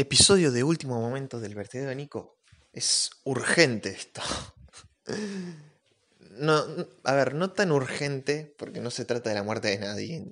[0.00, 2.38] Episodio de último momento del vertedero de Nico.
[2.72, 4.22] Es urgente esto.
[6.40, 6.62] No,
[7.02, 10.24] a ver, no tan urgente porque no se trata de la muerte de nadie,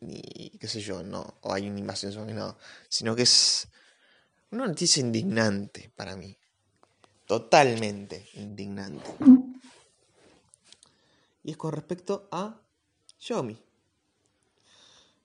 [0.00, 2.58] ni qué sé yo, no, o hay una invasión no,
[2.90, 3.66] sino que es
[4.50, 6.36] una noticia indignante para mí.
[7.24, 9.08] Totalmente indignante.
[11.44, 12.60] Y es con respecto a
[13.18, 13.58] Xiaomi.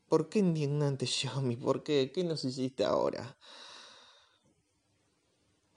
[0.07, 1.57] ¿Por qué indignante Xiaomi?
[1.57, 2.13] ¿Por qué?
[2.15, 3.35] ¿Qué nos hiciste ahora?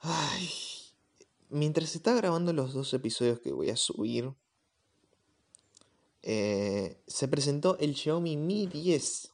[0.00, 0.50] Ay,
[1.48, 4.34] mientras está grabando los dos episodios que voy a subir,
[6.22, 9.32] eh, se presentó el Xiaomi Mi 10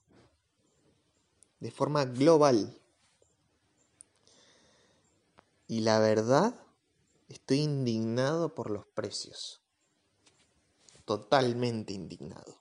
[1.61, 2.79] de forma global.
[5.69, 6.61] Y la verdad,
[7.29, 9.63] estoy indignado por los precios.
[11.05, 12.60] Totalmente indignado.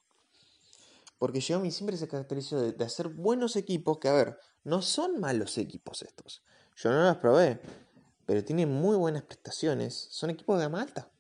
[1.18, 5.20] Porque Xiaomi siempre se caracterizó de, de hacer buenos equipos que, a ver, no son
[5.20, 6.41] malos equipos estos.
[6.77, 7.60] Yo no los probé,
[8.31, 10.07] pero tienen muy buenas prestaciones.
[10.10, 11.12] Son equipos de gama alta.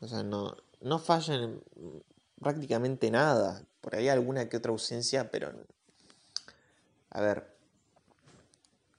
[0.00, 2.04] O sea, no, no fallan en
[2.40, 3.62] prácticamente nada.
[3.82, 5.52] Por ahí alguna que otra ausencia, pero...
[7.10, 7.54] A ver,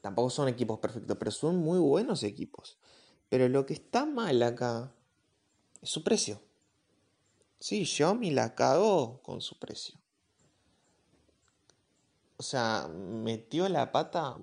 [0.02, 2.78] tampoco son equipos perfectos, pero son muy buenos equipos.
[3.28, 4.94] Pero lo que está mal acá
[5.82, 6.40] es su precio.
[7.58, 10.00] Sí, Xiaomi la cagó con su precio.
[12.38, 14.38] O sea, metió la pata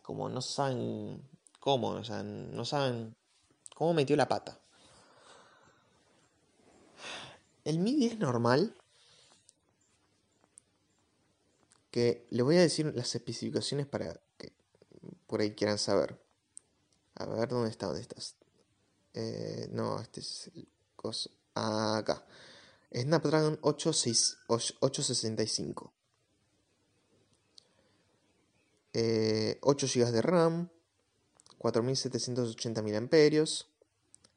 [0.00, 1.35] como no saben
[1.66, 3.16] cómo, o sea, no saben
[3.74, 4.60] cómo metió la pata.
[7.64, 8.76] El MIDI es normal.
[11.90, 14.52] Que le voy a decir las especificaciones para que
[15.26, 16.16] por ahí quieran saber.
[17.16, 17.86] A ver, ¿dónde está?
[17.86, 18.36] ¿Dónde estás?
[19.14, 21.30] Eh, no, este es el cosa.
[21.54, 22.24] acá.
[22.94, 25.92] Snapdragon 865.
[28.92, 30.70] Eh, 8 GB de RAM.
[31.58, 33.48] 4780 mAh.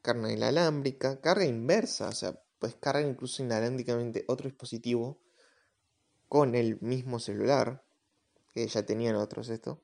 [0.02, 1.22] Carga inalámbrica.
[1.22, 2.10] Carga inversa.
[2.10, 5.20] O sea, puedes cargar incluso inalámbricamente otro dispositivo
[6.28, 7.84] con el mismo celular.
[8.54, 9.82] Que ya tenían otros esto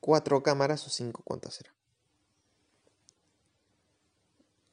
[0.00, 1.74] cuatro cámaras o cinco, ¿cuántas eran?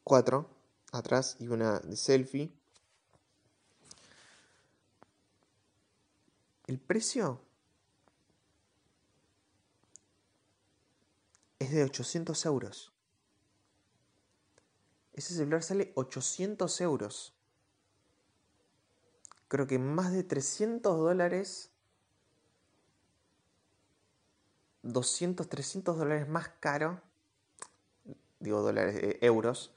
[0.04, 0.50] Cuatro
[0.92, 2.54] atrás y una de selfie.
[6.68, 7.42] El precio
[11.78, 12.92] de 800 euros.
[15.14, 17.34] Ese celular sale 800 euros.
[19.48, 21.72] Creo que más de 300 dólares
[24.86, 27.02] 200, 300 dólares más caro,
[28.40, 29.72] digo dólares, eh, euros,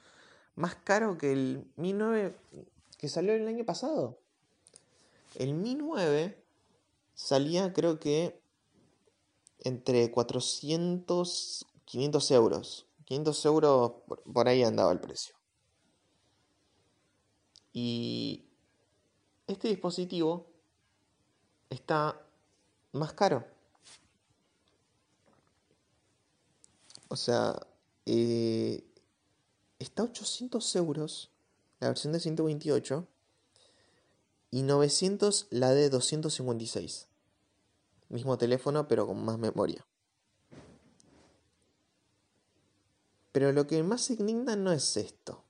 [0.54, 2.36] más caro que el Mi 9
[2.98, 4.18] que salió el año pasado.
[5.34, 6.36] El Mi 9
[7.14, 8.38] salía creo que
[9.60, 12.86] entre 400, 500 euros.
[13.06, 13.92] 500 euros
[14.30, 15.34] por ahí andaba el precio.
[17.72, 18.44] Y
[19.46, 20.46] este dispositivo
[21.70, 22.20] está
[22.92, 23.46] más caro.
[27.08, 27.58] O sea,
[28.04, 28.84] eh,
[29.78, 31.30] está 800 euros
[31.80, 33.06] la versión de 128
[34.50, 37.08] y 900 la de 256.
[38.10, 39.86] Mismo teléfono pero con más memoria.
[43.38, 45.44] Pero lo que más indigna no es esto,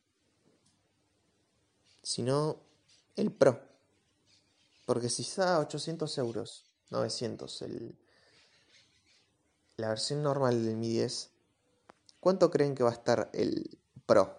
[2.02, 2.60] sino
[3.16, 3.62] el Pro.
[4.84, 7.96] Porque si está a 800 euros, 900, el,
[9.78, 11.30] la versión normal del Mi 10
[12.20, 14.38] ¿Cuánto creen que va a estar el Pro?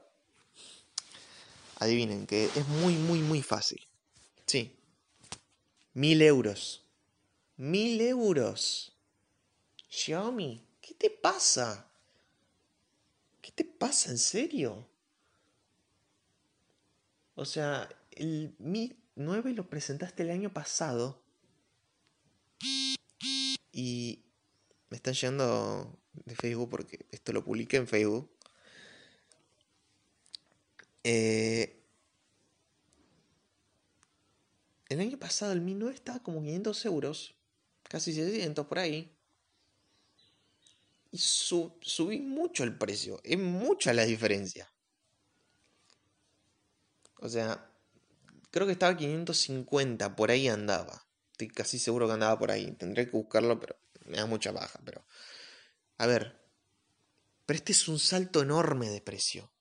[1.78, 3.82] Adivinen, que es muy, muy, muy fácil.
[4.46, 4.78] Sí.
[5.96, 6.84] Mil euros.
[7.58, 8.96] Mil euros.
[9.90, 11.89] Xiaomi, ¿qué te pasa?
[13.60, 14.88] ¿Qué te pasa en serio?
[17.36, 21.22] O sea, el Mi 9 lo presentaste el año pasado.
[23.74, 24.24] Y
[24.90, 28.32] me están llegando de Facebook porque esto lo publiqué en Facebook.
[31.04, 31.84] Eh,
[34.88, 37.36] el año pasado el Mi 9 estaba como 500 euros,
[37.84, 39.19] casi 600 por ahí.
[41.12, 44.72] Y subí mucho el precio, es mucha la diferencia.
[47.18, 47.72] O sea,
[48.52, 51.08] creo que estaba 550, por ahí andaba.
[51.32, 52.72] Estoy casi seguro que andaba por ahí.
[52.74, 54.80] Tendré que buscarlo, pero me da mucha baja.
[54.86, 55.06] Pero
[55.98, 56.40] a ver,
[57.46, 59.52] pero este es un salto enorme de precio.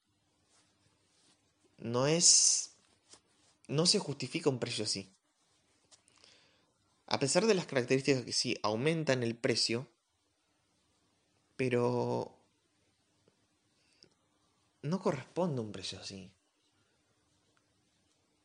[1.79, 2.77] No es...
[3.67, 5.15] No se justifica un precio así.
[7.07, 9.91] A pesar de las características que sí aumentan el precio,
[11.59, 12.39] pero
[14.83, 16.33] no corresponde un precio así.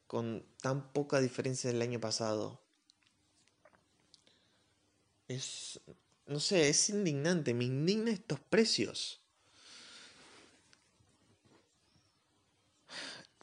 [0.08, 2.60] Con tan poca diferencia del año pasado.
[5.28, 5.80] Es,
[6.26, 9.22] no sé, es indignante, me indigna estos precios.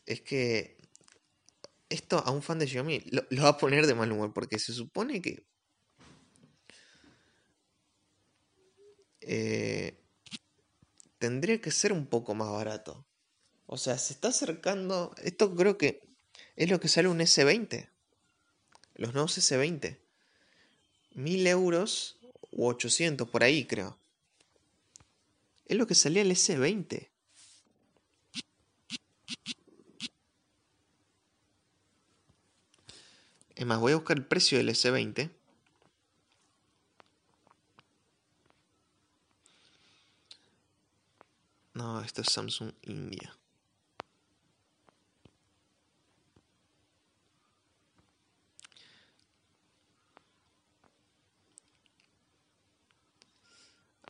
[0.05, 0.78] Es que
[1.88, 4.58] esto a un fan de Xiaomi lo, lo, va a poner de mal humor porque
[4.58, 5.46] se supone que
[9.20, 9.99] eh,
[11.19, 13.05] tendría que ser un poco más barato.
[13.67, 15.14] O sea, se está acercando.
[15.22, 16.02] Esto creo que
[16.56, 17.88] es lo que sale un S20.
[18.94, 19.99] Los nuevos S20.
[21.14, 22.19] 1000 euros
[22.50, 23.99] u 800, por ahí creo.
[25.66, 27.08] Es lo que salía el S20.
[33.55, 35.31] Es más, voy a buscar el precio del S20.
[41.75, 43.37] No, esto es Samsung India.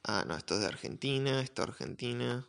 [0.04, 2.46] Ah, no, esto es de Argentina, esto es Argentina.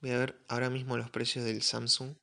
[0.00, 2.14] Voy a ver ahora mismo los precios del Samsung.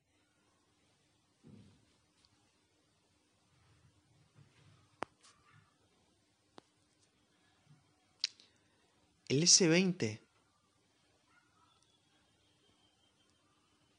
[9.31, 10.19] El S20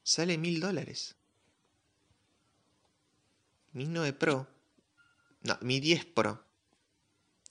[0.03, 1.15] sale mil dólares.
[3.71, 4.47] Mi 9 Pro,
[5.41, 6.45] no, mi 10 Pro,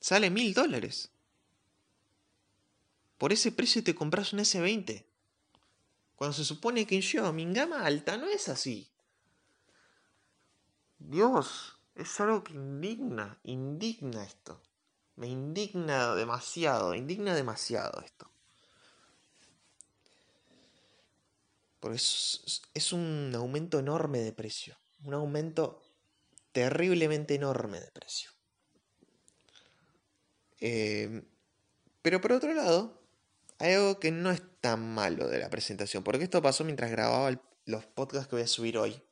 [0.00, 1.11] sale mil dólares.
[3.19, 5.05] Por ese precio te compras un S20.
[6.14, 8.93] Cuando se supone que yo, mi gama alta no es así.
[11.00, 14.62] Dios, es algo que indigna, indigna esto.
[15.17, 18.31] Me indigna demasiado, me indigna demasiado esto.
[21.81, 24.79] Porque es, es, un aumento enorme de precio.
[25.05, 25.82] Un aumento
[26.53, 28.31] terriblemente enorme de precio.
[30.61, 31.25] Eh,
[32.03, 33.03] pero por otro lado,
[33.58, 36.05] hay algo que no es tan malo de la presentación.
[36.05, 37.37] Porque esto pasó mientras grababa
[37.67, 39.03] los podcasts que voy a subir hoy.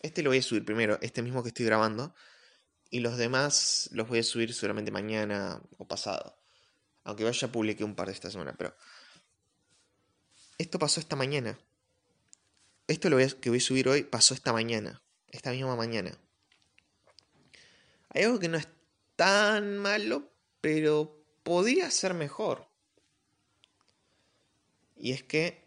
[0.00, 2.14] Este lo voy a subir primero, este mismo que estoy grabando.
[2.90, 6.36] Y los demás los voy a subir seguramente mañana o pasado.
[7.04, 8.54] Aunque vaya publiqué un par de esta semana.
[8.56, 8.74] Pero.
[10.58, 11.58] Esto pasó esta mañana.
[12.88, 15.02] Esto lo que voy a subir hoy pasó esta mañana.
[15.28, 16.16] Esta misma mañana.
[18.10, 18.68] Hay algo que no es
[19.16, 20.30] tan malo,
[20.60, 22.68] pero podría ser mejor.
[24.96, 25.66] Y es que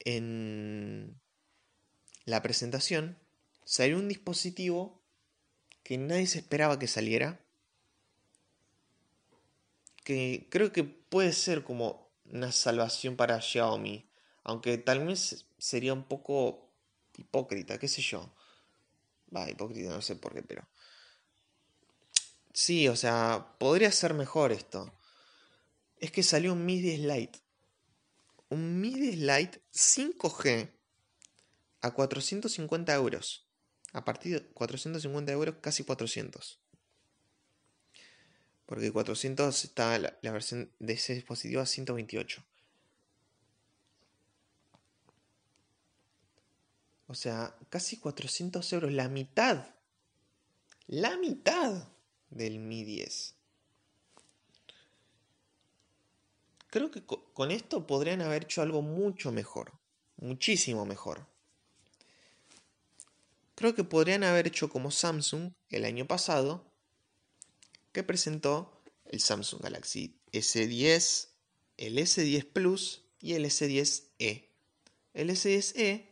[0.00, 1.18] en
[2.24, 3.18] la presentación
[3.64, 5.00] salió un dispositivo
[5.82, 7.40] que nadie se esperaba que saliera.
[10.04, 14.08] Que creo que puede ser como una salvación para Xiaomi.
[14.42, 16.70] Aunque tal vez sería un poco
[17.16, 18.32] hipócrita, qué sé yo.
[19.34, 20.66] Va, hipócrita, no sé por qué, pero...
[22.52, 24.92] Sí, o sea, podría ser mejor esto
[26.00, 27.38] es que salió un Mi 10 Lite.
[28.48, 30.70] Un Mi 10 Lite 5G
[31.82, 33.46] a 450 euros.
[33.92, 36.58] A partir de 450 euros, casi 400.
[38.66, 42.44] Porque 400 está la, versión de ese dispositivo a 128.
[47.08, 48.92] O sea, casi 400 euros.
[48.92, 49.74] La mitad.
[50.86, 51.88] La mitad
[52.30, 53.34] del Mi 10.
[56.68, 59.72] Creo que con esto podrían haber hecho algo mucho mejor,
[60.16, 61.26] muchísimo mejor.
[63.60, 66.72] Creo que podrían haber hecho como Samsung el año pasado,
[67.92, 71.28] que presentó el Samsung Galaxy S10,
[71.76, 74.48] el S10 Plus y el S10e.
[75.12, 76.06] El S10e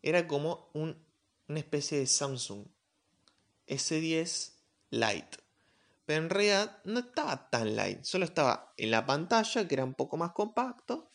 [0.00, 0.96] era como un,
[1.46, 2.64] una especie de Samsung
[3.66, 4.52] S10
[4.88, 5.44] Lite
[6.06, 9.92] pero en realidad no estaba tan light, solo estaba en la pantalla, que era un
[9.92, 11.10] poco más compacto,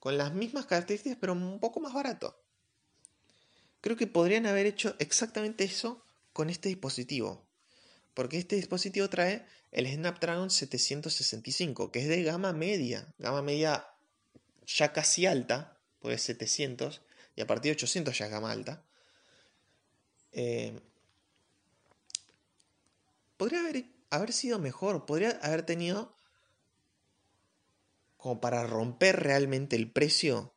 [0.00, 2.36] con las mismas características, pero un poco más barato.
[3.80, 7.46] Creo que podrían haber hecho exactamente eso con este dispositivo,
[8.14, 13.86] porque este dispositivo trae el Snapdragon 765, que es de gama media, gama media
[14.66, 17.02] ya casi alta, pues 700,
[17.36, 18.84] y a partir de 800 ya es gama alta.
[20.32, 20.78] Eh,
[23.36, 26.14] podría haber, haber sido mejor, podría haber tenido
[28.16, 30.52] como para romper realmente el precio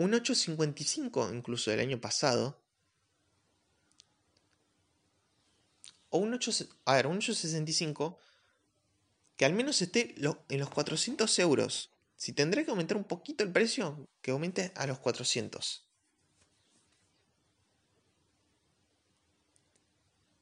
[0.00, 2.58] un 855 incluso del año pasado.
[6.08, 6.50] O un 8,
[6.86, 8.18] a ver, un 865
[9.36, 11.90] que al menos esté en los 400 euros.
[12.16, 15.84] Si tendré que aumentar un poquito el precio, que aumente a los 400.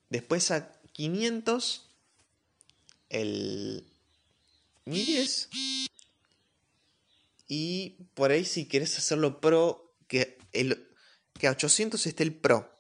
[0.09, 1.91] Después a 500
[3.11, 3.85] el
[4.85, 5.88] Mi 10.
[7.49, 10.87] Y por ahí si quieres hacerlo pro, que, el,
[11.33, 12.79] que a 800 esté el pro.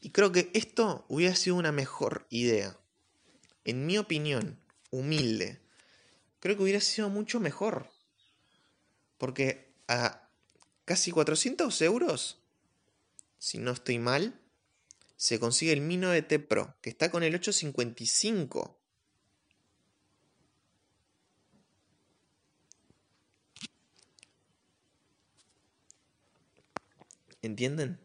[0.00, 2.78] Y creo que esto hubiera sido una mejor idea.
[3.64, 4.58] En mi opinión,
[4.90, 5.60] humilde.
[6.40, 7.90] Creo que hubiera sido mucho mejor.
[9.18, 10.28] Porque a
[10.84, 12.38] casi 400 euros,
[13.38, 14.40] si no estoy mal,
[15.16, 18.78] se consigue el Mi 9T Pro, que está con el 855.
[27.44, 27.98] ¿Entienden?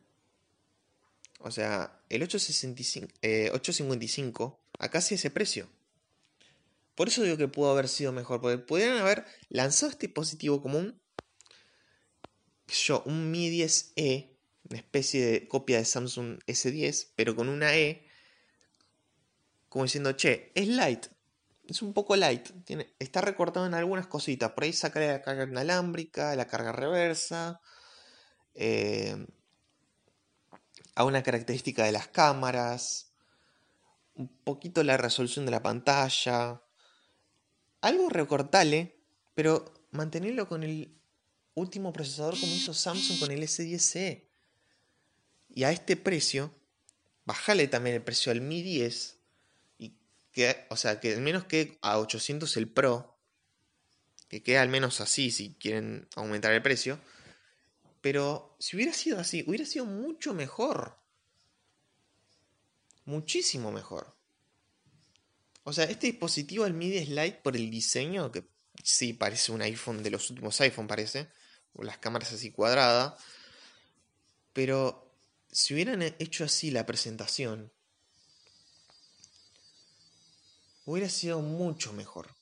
[1.39, 3.13] O sea, el 865,
[3.53, 5.69] 855 a casi ese precio.
[6.95, 10.79] Por eso digo que pudo haber sido mejor, porque pudieran haber lanzado este dispositivo como
[10.79, 10.99] un,
[12.67, 14.29] yo, un Mi 10E
[14.69, 18.07] una especie de copia de Samsung S10, pero con una E,
[19.67, 21.07] como diciendo, che, es light,
[21.67, 25.43] es un poco light, tiene, está recortado en algunas cositas, por ahí saca la carga
[25.43, 27.61] inalámbrica, la carga reversa,
[28.61, 29.15] eh,
[30.95, 33.13] a una característica de las cámaras,
[34.15, 36.61] un poquito la resolución de la pantalla,
[37.79, 38.99] algo recortale,
[39.33, 40.93] pero mantenerlo con el
[41.53, 44.27] último procesador como hizo Samsung con el S10e.
[45.55, 46.53] Y a este precio,
[47.23, 49.19] bajale también el precio al Mi 10.
[49.77, 49.95] Y
[50.33, 53.17] que, o sea, que al menos que a 800 el Pro.
[54.27, 56.99] Que quede al menos así si quieren aumentar el precio.
[58.01, 60.97] Pero si hubiera sido así, hubiera sido mucho mejor.
[63.05, 64.15] Muchísimo mejor.
[65.63, 68.45] O sea, este dispositivo, el Mi 10 Lite, por el diseño, que
[68.83, 71.27] sí parece un iPhone de los últimos iPhone, parece.
[71.73, 73.21] Las cámaras así cuadradas.
[74.53, 75.13] Pero
[75.51, 77.71] si hubieran hecho así la presentación,
[80.85, 82.33] hubiera sido mucho mejor.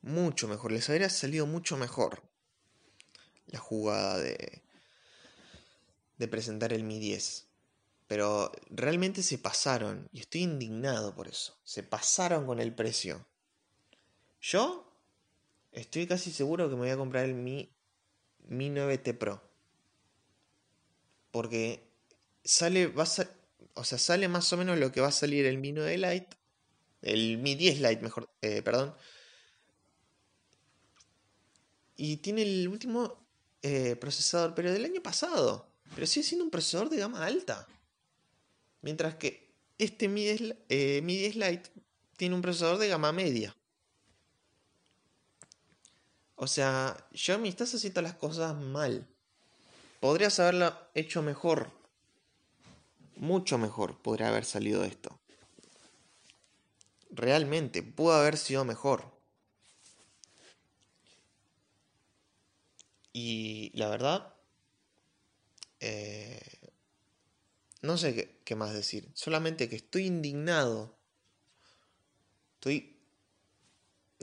[0.00, 0.72] Mucho mejor.
[0.72, 2.27] Les habría salido mucho mejor
[3.48, 4.62] la jugada de,
[6.18, 7.46] de presentar el Mi 10.
[8.06, 10.08] Pero realmente se pasaron.
[10.12, 11.56] Y estoy indignado por eso.
[11.64, 13.26] Se pasaron con el precio.
[14.40, 14.90] Yo
[15.72, 17.70] estoy casi seguro que me voy a comprar el Mi,
[18.46, 19.42] Mi 9T Pro.
[21.30, 21.86] Porque
[22.44, 23.04] sale, va
[23.74, 26.36] o sea, sale más o menos lo que va a salir el Mi 9 Lite,
[27.02, 28.94] el Mi 10 Lite, mejor, eh, perdón.
[31.96, 33.27] Y tiene el último
[33.62, 35.68] eh, procesador, pero del año pasado.
[35.94, 37.66] Pero sigue siendo un procesador de gama alta.
[38.82, 41.70] Mientras que este Mi 10, eh, Mi 10 Lite
[42.16, 43.54] tiene un procesador de gama media.
[46.36, 49.06] O sea, Xiaomi estás haciendo las cosas mal.
[50.00, 51.78] Podrías haberlo hecho mejor
[53.18, 55.18] mucho mejor podría haber salido esto.
[57.10, 59.17] Realmente, pudo haber sido mejor.
[63.20, 64.32] Y la verdad,
[65.80, 66.40] eh,
[67.82, 69.10] no sé qué, más decir.
[69.12, 70.96] Solamente que estoy indignado.
[72.54, 72.96] Estoy...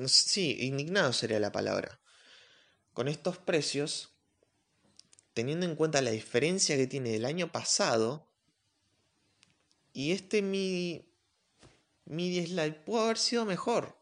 [0.06, 2.00] Sí, indignado sería la palabra.
[2.94, 4.14] Con estos precios,
[5.34, 8.30] teniendo en cuenta la diferencia que tiene del año pasado,
[9.92, 11.06] y este Mi,
[12.06, 13.98] Mi 10 Lite pudo haber sido mejor.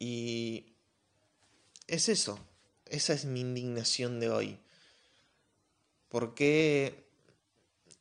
[0.00, 0.74] Y
[1.88, 2.38] es eso.
[2.86, 4.60] Esa es mi indignación de hoy.
[6.08, 7.10] Porque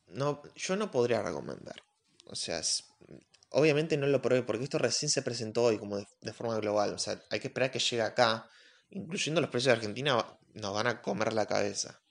[0.07, 1.83] no, yo no podría recomendar.
[2.25, 2.61] O sea,
[3.49, 6.93] obviamente no lo probé porque esto recién se presentó hoy como de, forma global.
[6.93, 8.49] O sea, hay que esperar que llegue acá.
[8.89, 12.01] Incluyendo los precios de Argentina, nos van a comer la cabeza.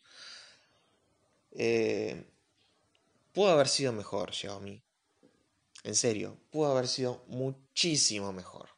[1.52, 2.30] Eh,
[3.32, 4.82] pudo haber sido mejor Xiaomi.
[5.84, 8.75] En serio, pudo haber sido muchísimo mejor.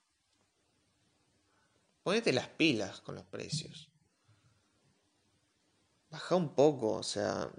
[2.09, 3.91] Ponete las pilas con los precios.
[6.09, 7.53] Baja un poco, o sea.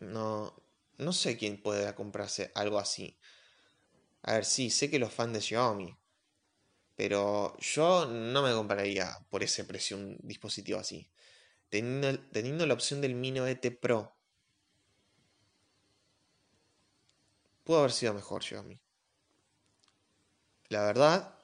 [0.00, 0.54] No.
[0.96, 3.20] No sé quién puede comprarse algo así.
[4.22, 5.94] A ver, sí, sé que los fans de Xiaomi.
[6.96, 11.12] Pero yo no me compraría por ese precio un dispositivo así
[11.68, 14.16] teniendo, la opción del Mi 9T Pro.
[17.64, 18.80] Pudo haber sido mejor Xiaomi.
[20.70, 21.37] La verdad,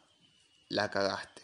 [0.75, 1.44] la cagaste.